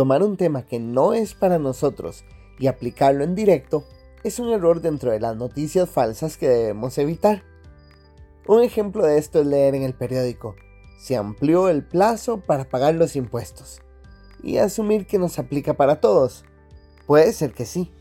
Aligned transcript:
Tomar 0.00 0.22
un 0.22 0.38
tema 0.38 0.62
que 0.62 0.80
no 0.80 1.12
es 1.12 1.34
para 1.34 1.58
nosotros 1.58 2.24
y 2.58 2.68
aplicarlo 2.68 3.22
en 3.22 3.34
directo 3.34 3.84
es 4.24 4.38
un 4.38 4.48
error 4.48 4.80
dentro 4.80 5.10
de 5.10 5.20
las 5.20 5.36
noticias 5.36 5.90
falsas 5.90 6.38
que 6.38 6.48
debemos 6.48 6.96
evitar. 6.96 7.42
Un 8.48 8.62
ejemplo 8.62 9.04
de 9.04 9.18
esto 9.18 9.42
es 9.42 9.46
leer 9.46 9.74
en 9.74 9.82
el 9.82 9.92
periódico, 9.92 10.56
se 10.98 11.18
amplió 11.18 11.68
el 11.68 11.84
plazo 11.84 12.40
para 12.40 12.64
pagar 12.64 12.94
los 12.94 13.14
impuestos 13.14 13.82
y 14.42 14.56
asumir 14.56 15.06
que 15.06 15.18
nos 15.18 15.38
aplica 15.38 15.74
para 15.74 16.00
todos. 16.00 16.46
Puede 17.06 17.34
ser 17.34 17.52
que 17.52 17.66
sí, 17.66 17.92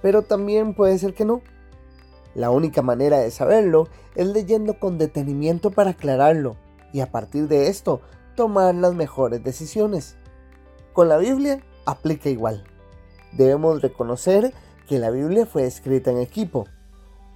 pero 0.00 0.22
también 0.22 0.72
puede 0.72 0.98
ser 0.98 1.12
que 1.12 1.26
no. 1.26 1.42
La 2.34 2.48
única 2.48 2.80
manera 2.80 3.18
de 3.18 3.30
saberlo 3.30 3.88
es 4.14 4.28
leyendo 4.28 4.80
con 4.80 4.96
detenimiento 4.96 5.72
para 5.72 5.90
aclararlo 5.90 6.56
y 6.94 7.00
a 7.00 7.12
partir 7.12 7.48
de 7.48 7.68
esto 7.68 8.00
tomar 8.34 8.74
las 8.74 8.94
mejores 8.94 9.44
decisiones. 9.44 10.16
Con 10.92 11.08
la 11.08 11.16
Biblia 11.18 11.62
aplica 11.86 12.28
igual. 12.28 12.64
Debemos 13.32 13.82
reconocer 13.82 14.52
que 14.86 14.98
la 14.98 15.10
Biblia 15.10 15.46
fue 15.46 15.66
escrita 15.66 16.10
en 16.10 16.18
equipo. 16.18 16.66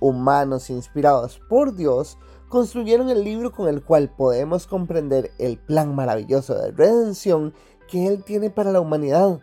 Humanos 0.00 0.70
inspirados 0.70 1.40
por 1.48 1.74
Dios 1.74 2.16
construyeron 2.48 3.10
el 3.10 3.22
libro 3.22 3.52
con 3.52 3.68
el 3.68 3.82
cual 3.82 4.08
podemos 4.08 4.66
comprender 4.66 5.30
el 5.38 5.58
plan 5.58 5.94
maravilloso 5.94 6.54
de 6.54 6.72
redención 6.72 7.54
que 7.88 8.06
Él 8.06 8.24
tiene 8.24 8.50
para 8.50 8.72
la 8.72 8.80
humanidad. 8.80 9.40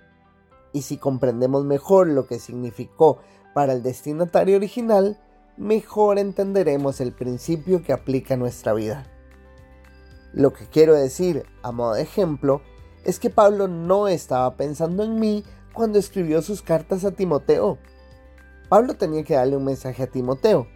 Y 0.74 0.82
si 0.82 0.98
comprendemos 0.98 1.64
mejor 1.66 2.08
lo 2.08 2.28
que 2.28 2.40
significó 2.40 3.20
para 3.54 3.74
el 3.74 3.84
destinatario 3.84 4.58
original, 4.58 5.18
mejor 5.58 6.20
entenderemos 6.20 7.02
el 7.02 7.14
principio 7.14 7.84
que 7.84 7.94
aplica 7.94 8.36
a 8.36 8.38
nuestra 8.38 8.74
vida. 8.74 9.06
Lo 10.34 10.54
que 10.54 10.66
quiero 10.68 10.94
decir, 10.94 11.46
a 11.64 11.72
modo 11.72 11.94
de 11.94 12.04
ejemplo, 12.04 12.62
es 13.04 13.20
que 13.20 13.30
Pablo 13.30 13.68
no 13.68 14.08
estaba 14.08 14.56
pensando 14.56 15.04
en 15.04 15.20
mí 15.20 15.44
cuando 15.74 16.00
escribió 16.00 16.42
sus 16.42 16.62
cartas 16.62 17.06
a 17.06 17.12
Timoteo. 17.12 17.78
Pablo 18.70 18.96
tenía 18.96 19.24
que 19.24 19.36
darle 19.36 19.58
un 19.58 19.66
mensaje 19.66 20.04
a 20.04 20.08
Timoteo 20.08 20.68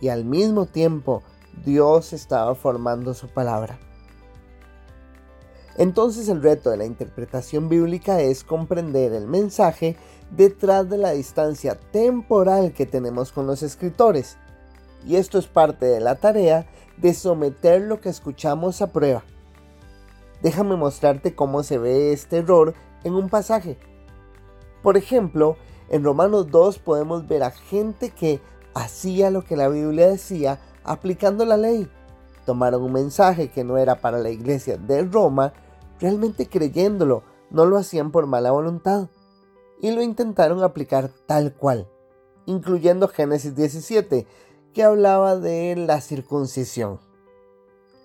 y 0.00 0.08
al 0.08 0.24
mismo 0.24 0.66
tiempo 0.66 1.22
Dios 1.64 2.12
estaba 2.12 2.54
formando 2.54 3.14
su 3.14 3.28
palabra. 3.28 3.78
Entonces 5.76 6.28
el 6.28 6.42
reto 6.42 6.70
de 6.70 6.76
la 6.76 6.84
interpretación 6.84 7.68
bíblica 7.68 8.20
es 8.20 8.44
comprender 8.44 9.12
el 9.12 9.26
mensaje 9.26 9.96
detrás 10.30 10.88
de 10.88 10.98
la 10.98 11.10
distancia 11.10 11.74
temporal 11.90 12.72
que 12.72 12.86
tenemos 12.86 13.32
con 13.32 13.46
los 13.46 13.62
escritores. 13.62 14.36
Y 15.04 15.16
esto 15.16 15.38
es 15.38 15.46
parte 15.46 15.86
de 15.86 16.00
la 16.00 16.14
tarea 16.14 16.66
de 16.96 17.12
someter 17.12 17.82
lo 17.82 18.00
que 18.00 18.08
escuchamos 18.08 18.80
a 18.82 18.92
prueba. 18.92 19.24
Déjame 20.44 20.76
mostrarte 20.76 21.34
cómo 21.34 21.62
se 21.62 21.78
ve 21.78 22.12
este 22.12 22.36
error 22.36 22.74
en 23.02 23.14
un 23.14 23.30
pasaje. 23.30 23.78
Por 24.82 24.98
ejemplo, 24.98 25.56
en 25.88 26.04
Romanos 26.04 26.50
2 26.50 26.80
podemos 26.80 27.26
ver 27.26 27.42
a 27.42 27.50
gente 27.50 28.10
que 28.10 28.42
hacía 28.74 29.30
lo 29.30 29.42
que 29.42 29.56
la 29.56 29.68
Biblia 29.68 30.06
decía 30.06 30.60
aplicando 30.84 31.46
la 31.46 31.56
ley. 31.56 31.90
Tomaron 32.44 32.82
un 32.82 32.92
mensaje 32.92 33.48
que 33.48 33.64
no 33.64 33.78
era 33.78 34.02
para 34.02 34.18
la 34.18 34.28
iglesia 34.28 34.76
de 34.76 35.04
Roma, 35.04 35.54
realmente 35.98 36.46
creyéndolo, 36.46 37.22
no 37.48 37.64
lo 37.64 37.78
hacían 37.78 38.10
por 38.10 38.26
mala 38.26 38.50
voluntad. 38.50 39.08
Y 39.80 39.92
lo 39.92 40.02
intentaron 40.02 40.62
aplicar 40.62 41.10
tal 41.24 41.54
cual, 41.54 41.88
incluyendo 42.44 43.08
Génesis 43.08 43.54
17, 43.54 44.26
que 44.74 44.84
hablaba 44.84 45.36
de 45.38 45.74
la 45.74 46.02
circuncisión. 46.02 47.00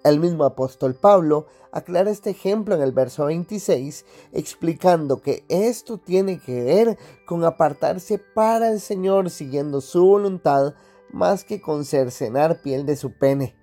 El 0.04 0.22
mismo 0.22 0.46
apóstol 0.46 0.96
Pablo 0.96 1.48
aclara 1.74 2.10
este 2.10 2.30
ejemplo 2.30 2.74
en 2.74 2.82
el 2.82 2.94
verso 2.94 3.26
26, 3.26 4.06
explicando 4.32 5.22
que 5.22 5.44
esto 5.50 5.98
tiene 5.98 6.40
que 6.40 6.64
ver 6.64 6.98
con 7.26 7.44
apartarse 7.44 8.18
para 8.18 8.72
el 8.72 8.80
Señor 8.80 9.30
siguiendo 9.30 9.82
su 9.82 10.06
voluntad 10.06 10.74
más 11.12 11.44
que 11.44 11.60
con 11.60 11.84
cercenar 11.84 12.62
piel 12.62 12.86
de 12.86 12.96
su 12.96 13.12
pene. 13.12 13.56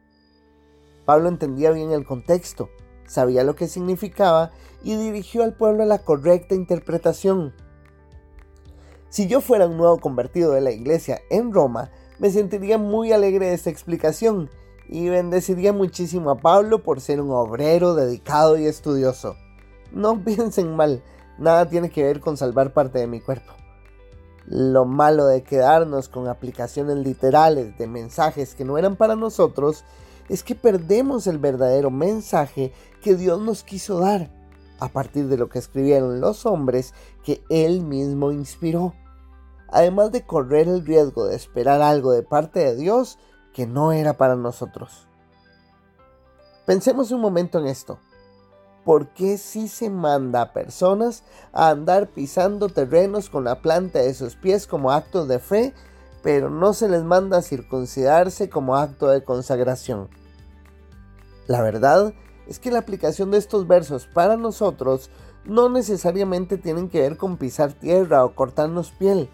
Pablo 1.07 1.29
entendía 1.29 1.71
bien 1.71 1.91
el 1.91 2.05
contexto, 2.05 2.69
sabía 3.07 3.43
lo 3.43 3.57
que 3.57 3.69
significaba 3.69 4.51
y 4.83 4.95
dirigió 4.97 5.43
al 5.43 5.57
pueblo 5.57 5.85
a 5.85 5.87
la 5.87 6.01
correcta 6.01 6.55
interpretación. 6.55 7.55
Si 9.09 9.27
yo 9.27 9.41
fuera 9.41 9.69
un 9.69 9.79
nuevo 9.79 10.01
convertido 10.01 10.53
de 10.53 10.61
la 10.61 10.73
iglesia 10.73 11.21
en 11.31 11.55
Roma, 11.55 11.91
me 12.19 12.31
sentiría 12.31 12.77
muy 12.77 13.13
alegre 13.13 13.47
de 13.47 13.55
esta 13.55 13.71
explicación 13.71 14.51
y 14.89 15.09
bendeciría 15.09 15.73
muchísimo 15.73 16.31
a 16.31 16.39
Pablo 16.39 16.83
por 16.83 17.01
ser 17.01 17.21
un 17.21 17.31
obrero 17.31 17.95
dedicado 17.95 18.57
y 18.57 18.67
estudioso. 18.67 19.37
No 19.93 20.19
piensen 20.25 20.77
mal, 20.77 21.03
nada 21.39 21.69
tiene 21.69 21.91
que 21.91 22.05
ver 22.05 22.21
con 22.21 22.37
salvar 22.37 22.73
parte 22.73 22.99
de 22.99 23.07
mi 23.07 23.21
cuerpo. 23.21 23.53
Lo 24.47 24.85
malo 24.85 25.27
de 25.27 25.43
quedarnos 25.43 26.09
con 26.09 26.29
aplicaciones 26.29 26.99
literales 26.99 27.77
de 27.79 27.89
mensajes 27.89 28.55
que 28.55 28.65
no 28.65 28.79
eran 28.79 28.95
para 28.95 29.17
nosotros 29.17 29.85
es 30.29 30.45
que 30.45 30.55
perdemos 30.55 31.27
el 31.27 31.39
verdadero 31.39 31.91
mensaje 31.91 32.73
que 33.03 33.17
Dios 33.17 33.41
nos 33.41 33.65
quiso 33.65 33.99
dar 33.99 34.31
a 34.79 34.89
partir 34.89 35.27
de 35.27 35.37
lo 35.37 35.49
que 35.49 35.59
escribieron 35.59 36.21
los 36.21 36.47
hombres 36.47 36.95
que 37.25 37.43
Él 37.49 37.81
mismo 37.83 38.31
inspiró. 38.31 38.95
Además 39.69 40.13
de 40.13 40.25
correr 40.25 40.69
el 40.69 40.87
riesgo 40.87 41.27
de 41.27 41.35
esperar 41.35 41.83
algo 41.83 42.13
de 42.13 42.23
parte 42.23 42.61
de 42.61 42.77
Dios 42.77 43.19
que 43.57 43.67
no 43.67 43.91
era 43.91 44.13
para 44.13 44.37
nosotros. 44.37 45.09
Pensemos 46.67 47.11
un 47.11 47.21
momento 47.21 47.59
en 47.59 47.67
esto. 47.67 47.99
¿por 48.87 49.09
qué 49.09 49.37
si 49.37 49.67
se 49.67 49.91
manda 49.91 50.41
a 50.41 50.53
personas 50.53 51.25
a 51.53 51.71
andar 51.71 52.07
pisando 52.07 52.69
terrenos 52.69 53.29
con 53.29 53.43
la 53.43 53.61
planta 53.61 53.99
de 53.99 54.15
sus 54.15 54.37
pies 54.37 54.69
como 54.69 54.93
acto 54.93 55.27
de 55.27 55.41
fe, 55.41 55.75
pero 56.23 56.51
no 56.51 56.73
se 56.73 56.89
les 56.89 57.03
manda 57.03 57.39
a 57.39 57.43
circuncidarse 57.43 58.49
como 58.49 58.77
acto 58.77 59.09
de 59.09 59.25
consagración? 59.25 60.09
La 61.49 61.63
verdad 61.63 62.15
es 62.47 62.61
que 62.61 62.71
la 62.71 62.79
aplicación 62.79 63.33
de 63.33 63.39
estos 63.39 63.67
versos 63.67 64.07
para 64.07 64.37
nosotros 64.37 65.11
no 65.45 65.69
necesariamente 65.69 66.57
tienen 66.57 66.89
que 66.89 67.01
ver 67.01 67.17
con 67.17 67.39
pisar 67.39 67.73
tierra 67.73 68.25
o 68.25 68.37
cortarnos 68.37 68.93
piel. 68.93 69.29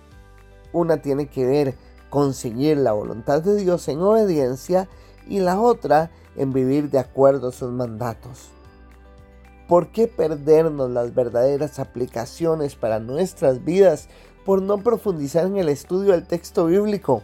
Una 0.72 1.03
tiene 1.03 1.28
que 1.28 1.44
ver 1.44 1.75
con 2.12 2.34
seguir 2.34 2.77
la 2.77 2.93
voluntad 2.93 3.41
de 3.41 3.56
Dios 3.56 3.89
en 3.89 4.03
obediencia 4.03 4.87
y 5.27 5.41
la 5.41 5.59
otra 5.59 6.11
en 6.37 6.53
vivir 6.53 6.91
de 6.91 6.99
acuerdo 6.99 7.49
a 7.49 7.53
sus 7.53 7.71
mandatos. 7.71 8.50
¿Por 9.67 9.93
qué 9.93 10.09
perdernos 10.09 10.91
las 10.91 11.15
verdaderas 11.15 11.78
aplicaciones 11.78 12.77
para 12.77 13.00
nuestras 13.00 13.65
vidas 13.65 14.11
por 14.45 14.61
no 14.61 14.77
profundizar 14.77 15.47
en 15.47 15.56
el 15.56 15.71
estudio 15.71 16.12
del 16.12 16.27
texto 16.27 16.67
bíblico? 16.67 17.23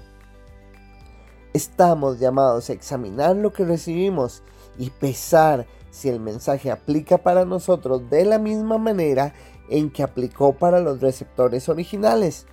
Estamos 1.53 2.19
llamados 2.19 2.71
a 2.71 2.73
examinar 2.73 3.37
lo 3.37 3.53
que 3.53 3.67
recibimos 3.67 4.43
y 4.79 4.89
pesar 4.89 5.67
si 5.91 6.09
el 6.09 6.19
mensaje 6.19 6.71
aplica 6.71 7.19
para 7.19 7.45
nosotros 7.45 8.09
de 8.09 8.25
la 8.25 8.39
misma 8.39 8.79
manera 8.79 9.35
en 9.69 9.91
que 9.91 10.03
aplicó 10.03 10.55
para 10.55 10.81
los 10.81 11.03
receptores 11.03 11.69
originales. 11.69 12.47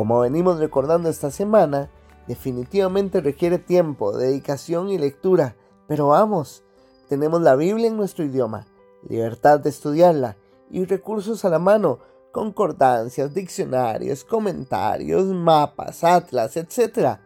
Como 0.00 0.20
venimos 0.20 0.58
recordando 0.58 1.10
esta 1.10 1.30
semana, 1.30 1.90
definitivamente 2.26 3.20
requiere 3.20 3.58
tiempo, 3.58 4.16
dedicación 4.16 4.88
y 4.88 4.96
lectura, 4.96 5.56
pero 5.88 6.08
vamos, 6.08 6.64
tenemos 7.10 7.42
la 7.42 7.54
Biblia 7.54 7.88
en 7.88 7.98
nuestro 7.98 8.24
idioma 8.24 8.66
libertad 9.06 9.60
de 9.60 9.68
estudiarla 9.68 10.38
y 10.70 10.86
recursos 10.86 11.44
a 11.44 11.50
la 11.50 11.58
mano, 11.58 11.98
concordancias, 12.32 13.34
diccionarios, 13.34 14.24
comentarios, 14.24 15.26
mapas, 15.26 16.02
atlas, 16.02 16.56
etc. 16.56 17.18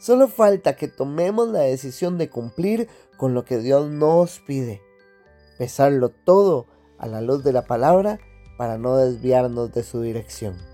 Solo 0.00 0.26
falta 0.26 0.74
que 0.74 0.88
tomemos 0.88 1.46
la 1.50 1.60
decisión 1.60 2.18
de 2.18 2.28
cumplir 2.28 2.88
con 3.16 3.34
lo 3.34 3.44
que 3.44 3.58
Dios 3.58 3.88
nos 3.88 4.40
pide, 4.40 4.82
pesarlo 5.58 6.08
todo 6.08 6.66
a 6.98 7.06
la 7.06 7.20
luz 7.20 7.44
de 7.44 7.52
la 7.52 7.62
palabra 7.62 8.18
para 8.58 8.78
no 8.78 8.96
desviarnos 8.96 9.72
de 9.72 9.84
su 9.84 10.00
dirección. 10.00 10.73